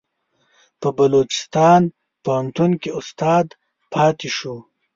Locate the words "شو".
4.37-4.55